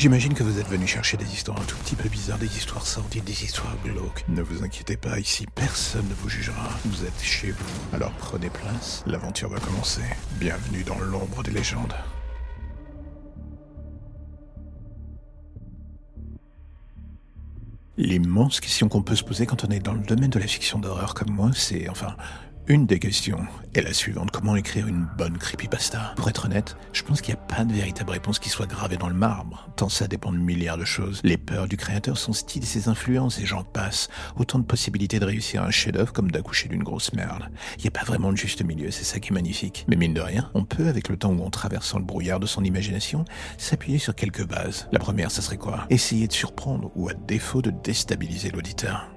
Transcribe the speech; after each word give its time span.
J'imagine 0.00 0.32
que 0.32 0.42
vous 0.42 0.58
êtes 0.58 0.66
venu 0.66 0.86
chercher 0.86 1.18
des 1.18 1.30
histoires 1.30 1.60
un 1.60 1.64
tout 1.64 1.76
petit 1.76 1.94
peu 1.94 2.08
bizarres, 2.08 2.38
des 2.38 2.56
histoires 2.56 2.86
sordides, 2.86 3.24
des 3.24 3.44
histoires 3.44 3.76
glauques. 3.84 4.24
Ne 4.28 4.40
vous 4.40 4.64
inquiétez 4.64 4.96
pas, 4.96 5.18
ici 5.18 5.44
personne 5.54 6.08
ne 6.08 6.14
vous 6.14 6.30
jugera. 6.30 6.70
Vous 6.86 7.04
êtes 7.04 7.20
chez 7.20 7.50
vous. 7.50 7.94
Alors 7.94 8.10
prenez 8.12 8.48
place, 8.48 9.04
l'aventure 9.06 9.50
va 9.50 9.60
commencer. 9.60 10.00
Bienvenue 10.38 10.84
dans 10.84 10.98
l'ombre 11.00 11.42
des 11.42 11.50
légendes. 11.50 11.92
L'immense 17.98 18.60
question 18.60 18.88
qu'on 18.88 19.02
peut 19.02 19.16
se 19.16 19.24
poser 19.24 19.44
quand 19.44 19.66
on 19.66 19.68
est 19.68 19.80
dans 19.80 19.92
le 19.92 20.00
domaine 20.00 20.30
de 20.30 20.38
la 20.38 20.46
fiction 20.46 20.78
d'horreur 20.78 21.12
comme 21.12 21.34
moi, 21.34 21.50
c'est 21.52 21.90
enfin 21.90 22.16
une 22.66 22.86
des 22.86 22.98
questions 22.98 23.40
est 23.74 23.82
la 23.82 23.92
suivante. 23.92 24.30
Comment 24.30 24.56
écrire 24.56 24.86
une 24.86 25.06
bonne 25.16 25.38
creepypasta? 25.38 26.14
Pour 26.16 26.28
être 26.28 26.46
honnête, 26.46 26.76
je 26.92 27.02
pense 27.02 27.20
qu'il 27.20 27.34
n'y 27.34 27.40
a 27.40 27.44
pas 27.44 27.64
de 27.64 27.72
véritable 27.72 28.10
réponse 28.10 28.38
qui 28.38 28.48
soit 28.48 28.66
gravée 28.66 28.96
dans 28.96 29.08
le 29.08 29.14
marbre, 29.14 29.68
tant 29.76 29.88
ça 29.88 30.06
dépend 30.08 30.32
de 30.32 30.38
milliards 30.38 30.78
de 30.78 30.84
choses. 30.84 31.20
Les 31.24 31.36
peurs 31.36 31.68
du 31.68 31.76
créateur, 31.76 32.18
son 32.18 32.32
style 32.32 32.62
et 32.62 32.66
ses 32.66 32.88
influences, 32.88 33.38
et 33.38 33.46
j'en 33.46 33.64
passe. 33.64 34.08
Autant 34.36 34.58
de 34.58 34.64
possibilités 34.64 35.18
de 35.18 35.24
réussir 35.24 35.62
un 35.62 35.70
chef-d'œuvre 35.70 36.12
comme 36.12 36.30
d'accoucher 36.30 36.68
d'une 36.68 36.82
grosse 36.82 37.12
merde. 37.12 37.48
Il 37.78 37.82
n'y 37.82 37.88
a 37.88 37.92
pas 37.92 38.04
vraiment 38.04 38.32
de 38.32 38.36
juste 38.36 38.62
milieu, 38.64 38.90
c'est 38.90 39.04
ça 39.04 39.20
qui 39.20 39.30
est 39.30 39.34
magnifique. 39.34 39.84
Mais 39.88 39.96
mine 39.96 40.14
de 40.14 40.20
rien, 40.20 40.50
on 40.54 40.64
peut, 40.64 40.88
avec 40.88 41.08
le 41.08 41.16
temps 41.16 41.32
où 41.32 41.42
on 41.42 41.50
traverse 41.50 41.94
le 41.94 42.02
brouillard 42.02 42.40
de 42.40 42.46
son 42.46 42.64
imagination, 42.64 43.24
s'appuyer 43.58 43.98
sur 43.98 44.14
quelques 44.14 44.46
bases. 44.46 44.88
La 44.92 44.98
première, 44.98 45.30
ça 45.30 45.42
serait 45.42 45.56
quoi? 45.56 45.86
Essayer 45.90 46.26
de 46.26 46.32
surprendre 46.32 46.90
ou 46.94 47.08
à 47.08 47.14
défaut 47.14 47.62
de 47.62 47.70
déstabiliser 47.70 48.50
l'auditeur. 48.50 49.08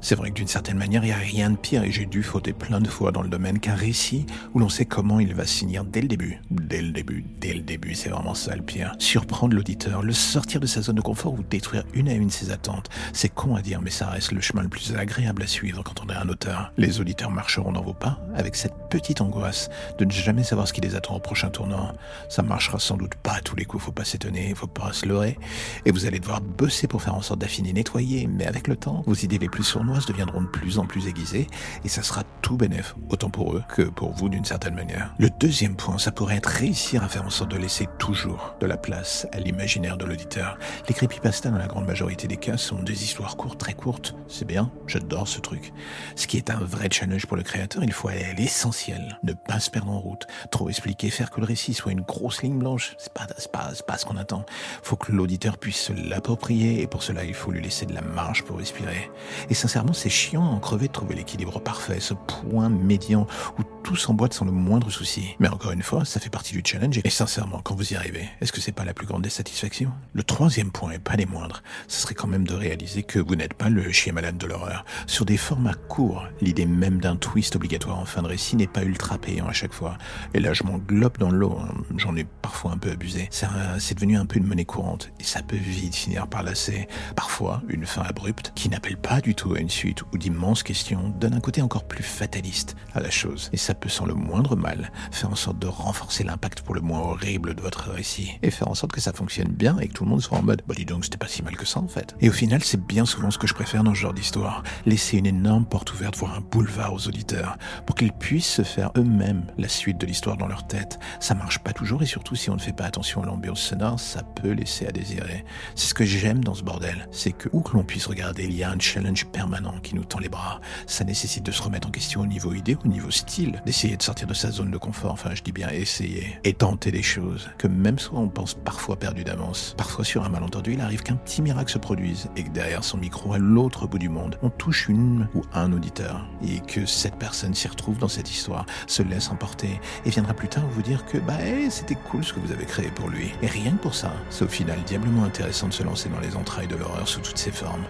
C'est 0.00 0.14
vrai 0.14 0.30
que 0.30 0.34
d'une 0.34 0.48
certaine 0.48 0.78
manière, 0.78 1.04
il 1.04 1.08
n'y 1.08 1.12
a 1.12 1.16
rien 1.16 1.50
de 1.50 1.56
pire 1.56 1.84
et 1.84 1.92
j'ai 1.92 2.06
dû 2.06 2.22
fauter 2.22 2.52
plein 2.52 2.80
de 2.80 2.88
fois 2.88 3.12
dans 3.12 3.22
le 3.22 3.28
domaine 3.28 3.58
qu'un 3.58 3.74
récit 3.74 4.26
où 4.54 4.58
l'on 4.58 4.68
sait 4.68 4.84
comment 4.84 5.20
il 5.20 5.34
va 5.34 5.44
finir 5.44 5.84
dès 5.84 6.00
le 6.00 6.08
début. 6.08 6.40
Dès 6.50 6.82
le 6.82 6.90
début, 6.90 7.24
dès 7.40 7.54
le 7.54 7.60
début, 7.60 7.94
c'est 7.94 8.10
vraiment 8.10 8.34
ça 8.34 8.56
le 8.56 8.62
pire. 8.62 8.94
Surprendre 8.98 9.54
l'auditeur, 9.54 10.02
le 10.02 10.12
sortir 10.12 10.60
de 10.60 10.66
sa 10.66 10.82
zone 10.82 10.96
de 10.96 11.00
confort 11.00 11.34
ou 11.34 11.42
détruire 11.42 11.84
une 11.94 12.08
à 12.08 12.12
une 12.12 12.30
ses 12.30 12.50
attentes. 12.50 12.88
C'est 13.12 13.28
con 13.28 13.56
à 13.56 13.62
dire, 13.62 13.80
mais 13.82 13.90
ça 13.90 14.06
reste 14.06 14.32
le 14.32 14.40
chemin 14.40 14.62
le 14.62 14.68
plus 14.68 14.94
agréable 14.96 15.42
à 15.42 15.46
suivre 15.46 15.82
quand 15.82 16.02
on 16.04 16.08
est 16.08 16.16
un 16.16 16.28
auteur. 16.28 16.72
Les 16.76 17.00
auditeurs 17.00 17.30
marcheront 17.30 17.72
dans 17.72 17.82
vos 17.82 17.94
pas 17.94 18.20
avec 18.34 18.56
cette 18.56 18.74
petite 18.88 19.20
angoisse 19.20 19.68
de 19.98 20.04
ne 20.04 20.10
jamais 20.10 20.44
savoir 20.44 20.68
ce 20.68 20.72
qui 20.72 20.80
les 20.80 20.94
attend 20.94 21.16
au 21.16 21.20
prochain 21.20 21.50
tournant. 21.50 21.92
Ça 22.28 22.42
marchera 22.42 22.78
sans 22.78 22.96
doute 22.96 23.14
pas 23.16 23.34
à 23.34 23.40
tous 23.40 23.56
les 23.56 23.64
coups, 23.64 23.84
faut 23.84 23.92
pas 23.92 24.04
s'étonner, 24.04 24.54
faut 24.54 24.66
pas 24.66 24.92
se 24.92 25.06
leurrer. 25.06 25.38
Et 25.84 25.92
vous 25.92 26.06
allez 26.06 26.18
devoir 26.18 26.40
bosser 26.40 26.86
pour 26.86 27.02
faire 27.02 27.14
en 27.14 27.22
sorte 27.22 27.40
d'affiner, 27.40 27.72
nettoyer, 27.72 28.26
mais 28.26 28.46
avec 28.46 28.68
le 28.68 28.76
temps, 28.76 29.02
vos 29.06 29.14
idées 29.14 29.38
les 29.38 29.48
plus 29.48 29.59
sournoises 29.62 30.06
deviendront 30.06 30.42
de 30.42 30.46
plus 30.46 30.78
en 30.78 30.86
plus 30.86 31.06
aiguisées 31.06 31.46
et 31.84 31.88
ça 31.88 32.02
sera 32.02 32.22
tout 32.42 32.56
bénéf, 32.56 32.94
autant 33.08 33.30
pour 33.30 33.54
eux 33.54 33.62
que 33.68 33.82
pour 33.82 34.12
vous 34.12 34.28
d'une 34.28 34.44
certaine 34.44 34.74
manière. 34.74 35.14
Le 35.18 35.28
deuxième 35.30 35.76
point, 35.76 35.98
ça 35.98 36.12
pourrait 36.12 36.36
être 36.36 36.48
réussir 36.48 37.02
à 37.02 37.08
faire 37.08 37.24
en 37.24 37.30
sorte 37.30 37.50
de 37.50 37.56
laisser 37.56 37.88
toujours 37.98 38.54
de 38.60 38.66
la 38.66 38.76
place 38.76 39.26
à 39.32 39.40
l'imaginaire 39.40 39.96
de 39.96 40.04
l'auditeur. 40.04 40.58
Les 40.88 40.94
creepypasta, 40.94 41.50
dans 41.50 41.58
la 41.58 41.66
grande 41.66 41.86
majorité 41.86 42.26
des 42.26 42.36
cas, 42.36 42.56
sont 42.56 42.82
des 42.82 43.04
histoires 43.04 43.36
courtes, 43.36 43.58
très 43.58 43.74
courtes. 43.74 44.14
C'est 44.28 44.46
bien, 44.46 44.70
j'adore 44.86 45.28
ce 45.28 45.40
truc. 45.40 45.72
Ce 46.16 46.26
qui 46.26 46.36
est 46.36 46.50
un 46.50 46.60
vrai 46.60 46.88
challenge 46.90 47.26
pour 47.26 47.36
le 47.36 47.42
créateur, 47.42 47.84
il 47.84 47.92
faut 47.92 48.08
aller 48.08 48.24
à 48.24 48.32
l'essentiel. 48.32 49.18
Ne 49.22 49.32
pas 49.32 49.60
se 49.60 49.70
perdre 49.70 49.90
en 49.90 50.00
route, 50.00 50.26
trop 50.50 50.68
expliquer, 50.68 51.10
faire 51.10 51.30
que 51.30 51.40
le 51.40 51.46
récit 51.46 51.74
soit 51.74 51.92
une 51.92 52.02
grosse 52.02 52.42
ligne 52.42 52.58
blanche. 52.58 52.94
C'est 52.98 53.12
pas, 53.12 53.26
pas, 53.52 53.70
pas 53.86 53.98
ce 53.98 54.04
qu'on 54.04 54.16
attend. 54.16 54.44
Faut 54.82 54.96
que 54.96 55.12
l'auditeur 55.12 55.58
puisse 55.58 55.80
se 55.80 55.92
l'approprier 55.92 56.82
et 56.82 56.86
pour 56.86 57.02
cela, 57.02 57.24
il 57.24 57.34
faut 57.34 57.52
lui 57.52 57.62
laisser 57.62 57.86
de 57.86 57.94
la 57.94 58.02
marge 58.02 58.44
pour 58.44 58.58
respirer. 58.58 59.10
Et 59.50 59.54
sincèrement, 59.54 59.92
c'est 59.92 60.08
chiant 60.08 60.44
en 60.44 60.60
crever 60.60 60.86
de 60.86 60.92
trouver 60.92 61.16
l'équilibre 61.16 61.60
parfait, 61.60 61.98
ce 61.98 62.14
point 62.14 62.68
médian 62.68 63.26
où 63.58 63.62
tout 63.82 63.96
s'emboîte 63.96 64.34
sans 64.34 64.44
le 64.44 64.52
moindre 64.52 64.90
souci. 64.90 65.34
Mais 65.38 65.48
encore 65.48 65.72
une 65.72 65.82
fois, 65.82 66.04
ça 66.04 66.20
fait 66.20 66.30
partie 66.30 66.54
du 66.54 66.62
challenge 66.64 67.00
et 67.02 67.10
sincèrement, 67.10 67.60
quand 67.62 67.74
vous 67.74 67.92
y 67.92 67.96
arrivez, 67.96 68.28
est-ce 68.40 68.52
que 68.52 68.60
c'est 68.60 68.72
pas 68.72 68.84
la 68.84 68.94
plus 68.94 69.06
grande 69.06 69.22
des 69.22 69.30
satisfactions? 69.30 69.92
Le 70.12 70.22
troisième 70.22 70.70
point, 70.70 70.92
et 70.92 70.98
pas 70.98 71.16
les 71.16 71.26
moindres, 71.26 71.62
ce 71.88 72.00
serait 72.00 72.14
quand 72.14 72.28
même 72.28 72.46
de 72.46 72.54
réaliser 72.54 73.02
que 73.02 73.18
vous 73.18 73.36
n'êtes 73.36 73.54
pas 73.54 73.68
le 73.68 73.90
chien 73.92 74.12
malade 74.12 74.38
de 74.38 74.46
l'horreur. 74.46 74.84
Sur 75.06 75.24
des 75.24 75.36
formats 75.36 75.74
courts, 75.74 76.26
l'idée 76.40 76.66
même 76.66 77.00
d'un 77.00 77.16
twist 77.16 77.56
obligatoire 77.56 77.98
en 77.98 78.04
fin 78.04 78.22
de 78.22 78.28
récit 78.28 78.56
n'est 78.56 78.66
pas 78.66 78.82
ultra 78.82 79.18
payant 79.18 79.48
à 79.48 79.52
chaque 79.52 79.72
fois. 79.72 79.96
Et 80.34 80.40
là, 80.40 80.52
je 80.52 80.62
m'englobe 80.64 81.18
dans 81.18 81.30
l'eau, 81.30 81.58
j'en 81.96 82.16
ai 82.16 82.24
parfois 82.42 82.72
un 82.72 82.78
peu 82.78 82.90
abusé. 82.90 83.28
C'est 83.30 83.94
devenu 83.94 84.16
un 84.16 84.26
peu 84.26 84.38
une 84.38 84.46
monnaie 84.46 84.64
courante 84.64 85.10
et 85.18 85.24
ça 85.24 85.42
peut 85.42 85.56
vite 85.56 85.94
finir 85.94 86.26
par 86.26 86.42
lasser. 86.42 86.88
Parfois, 87.16 87.62
une 87.68 87.86
fin 87.86 88.02
abrupte 88.02 88.52
qui 88.54 88.68
n'appelle 88.68 88.96
pas 88.96 89.20
du 89.20 89.34
tout 89.34 89.54
à 89.54 89.58
une 89.58 89.70
suite 89.70 90.02
ou 90.12 90.18
d'immenses 90.18 90.62
questions 90.62 91.14
donne 91.18 91.34
un 91.34 91.40
côté 91.40 91.62
encore 91.62 91.84
plus 91.84 92.04
fataliste 92.04 92.76
à 92.94 93.00
la 93.00 93.10
chose. 93.10 93.50
Peut 93.74 93.88
sans 93.88 94.06
le 94.06 94.14
moindre 94.14 94.56
mal 94.56 94.90
faire 95.10 95.30
en 95.30 95.36
sorte 95.36 95.58
de 95.58 95.66
renforcer 95.66 96.24
l'impact 96.24 96.62
pour 96.62 96.74
le 96.74 96.80
moins 96.80 97.00
horrible 97.00 97.54
de 97.54 97.60
votre 97.60 97.90
récit 97.90 98.38
et 98.42 98.50
faire 98.50 98.68
en 98.68 98.74
sorte 98.74 98.92
que 98.92 99.00
ça 99.00 99.12
fonctionne 99.12 99.48
bien 99.48 99.78
et 99.78 99.88
que 99.88 99.92
tout 99.92 100.04
le 100.04 100.10
monde 100.10 100.22
soit 100.22 100.38
en 100.38 100.42
mode 100.42 100.62
bah 100.66 100.74
dis 100.76 100.84
donc 100.84 101.04
c'était 101.04 101.18
pas 101.18 101.28
si 101.28 101.42
mal 101.42 101.56
que 101.56 101.66
ça 101.66 101.80
en 101.80 101.88
fait. 101.88 102.14
Et 102.20 102.28
au 102.28 102.32
final 102.32 102.62
c'est 102.62 102.84
bien 102.84 103.04
souvent 103.04 103.30
ce 103.30 103.38
que 103.38 103.46
je 103.46 103.54
préfère 103.54 103.84
dans 103.84 103.94
ce 103.94 104.00
genre 104.00 104.14
d'histoire. 104.14 104.62
Laisser 104.86 105.18
une 105.18 105.26
énorme 105.26 105.64
porte 105.64 105.92
ouverte, 105.92 106.16
voire 106.16 106.34
un 106.34 106.40
boulevard 106.40 106.92
aux 106.92 107.08
auditeurs 107.08 107.56
pour 107.86 107.96
qu'ils 107.96 108.12
puissent 108.12 108.52
se 108.52 108.62
faire 108.62 108.90
eux-mêmes 108.96 109.44
la 109.58 109.68
suite 109.68 109.98
de 109.98 110.06
l'histoire 110.06 110.36
dans 110.36 110.46
leur 110.46 110.66
tête. 110.66 110.98
Ça 111.20 111.34
marche 111.34 111.58
pas 111.58 111.72
toujours 111.72 112.02
et 112.02 112.06
surtout 112.06 112.36
si 112.36 112.50
on 112.50 112.54
ne 112.54 112.60
fait 112.60 112.72
pas 112.72 112.84
attention 112.84 113.22
à 113.22 113.26
l'ambiance 113.26 113.60
sonore, 113.60 114.00
ça 114.00 114.22
peut 114.22 114.52
laisser 114.52 114.86
à 114.86 114.92
désirer. 114.92 115.44
C'est 115.74 115.88
ce 115.88 115.94
que 115.94 116.04
j'aime 116.04 116.42
dans 116.44 116.54
ce 116.54 116.62
bordel, 116.62 117.08
c'est 117.10 117.32
que 117.32 117.48
où 117.52 117.60
que 117.60 117.74
l'on 117.74 117.84
puisse 117.84 118.06
regarder, 118.06 118.44
il 118.44 118.54
y 118.54 118.62
a 118.62 118.70
un 118.70 118.78
challenge 118.78 119.26
permanent 119.26 119.74
qui 119.82 119.94
nous 119.94 120.04
tend 120.04 120.18
les 120.18 120.28
bras. 120.28 120.60
Ça 120.86 121.04
nécessite 121.04 121.44
de 121.44 121.52
se 121.52 121.62
remettre 121.62 121.88
en 121.88 121.90
question 121.90 122.20
au 122.20 122.26
niveau 122.26 122.52
idée, 122.52 122.76
au 122.84 122.88
niveau 122.88 123.10
style, 123.10 123.59
d'essayer 123.64 123.96
de 123.96 124.02
sortir 124.02 124.26
de 124.26 124.34
sa 124.34 124.50
zone 124.50 124.70
de 124.70 124.78
confort, 124.78 125.12
enfin 125.12 125.30
je 125.34 125.42
dis 125.42 125.52
bien 125.52 125.68
essayer, 125.70 126.38
et 126.44 126.52
tenter 126.52 126.90
des 126.90 127.02
choses 127.02 127.50
que 127.58 127.68
même 127.68 127.98
soit 127.98 128.18
on 128.18 128.28
pense 128.28 128.54
parfois 128.54 128.96
perdu 128.96 129.24
d'avance, 129.24 129.74
parfois 129.76 130.04
sur 130.04 130.24
un 130.24 130.28
malentendu, 130.28 130.74
il 130.74 130.80
arrive 130.80 131.02
qu'un 131.02 131.16
petit 131.16 131.42
miracle 131.42 131.70
se 131.70 131.78
produise 131.78 132.28
et 132.36 132.44
que 132.44 132.50
derrière 132.50 132.84
son 132.84 132.98
micro 132.98 133.32
à 133.32 133.38
l'autre 133.38 133.86
bout 133.86 133.98
du 133.98 134.08
monde, 134.08 134.38
on 134.42 134.50
touche 134.50 134.88
une 134.88 135.28
ou 135.34 135.42
un 135.52 135.72
auditeur 135.72 136.26
et 136.46 136.60
que 136.60 136.86
cette 136.86 137.16
personne 137.16 137.54
s'y 137.54 137.68
retrouve 137.68 137.98
dans 137.98 138.08
cette 138.08 138.30
histoire, 138.30 138.66
se 138.86 139.02
laisse 139.02 139.30
emporter 139.30 139.80
et 140.04 140.10
viendra 140.10 140.34
plus 140.34 140.48
tard 140.48 140.64
vous 140.70 140.82
dire 140.82 141.04
que 141.06 141.18
bah 141.18 141.38
eh, 141.44 141.70
c'était 141.70 141.94
cool 141.94 142.24
ce 142.24 142.32
que 142.32 142.40
vous 142.40 142.52
avez 142.52 142.64
créé 142.64 142.88
pour 142.88 143.08
lui. 143.08 143.32
Et 143.42 143.46
rien 143.46 143.72
que 143.72 143.82
pour 143.82 143.94
ça, 143.94 144.12
c'est 144.30 144.44
au 144.44 144.48
final 144.48 144.78
diablement 144.86 145.24
intéressant 145.24 145.68
de 145.68 145.72
se 145.72 145.82
lancer 145.82 146.08
dans 146.08 146.20
les 146.20 146.36
entrailles 146.36 146.68
de 146.68 146.76
l'horreur 146.76 147.06
sous 147.06 147.20
toutes 147.20 147.38
ses 147.38 147.52
formes. 147.52 147.84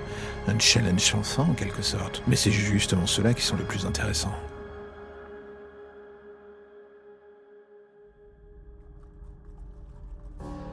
Un 0.49 0.59
challenge 0.59 1.15
fin 1.23 1.45
en 1.45 1.55
quelque 1.55 1.83
sorte. 1.83 2.23
Mais 2.27 2.37
c'est 2.37 2.51
justement 2.51 3.07
ceux-là 3.07 3.35
qui 3.35 3.43
sont 3.43 3.57
les 3.57 3.65
plus 3.65 3.87
intéressants. 3.87 4.35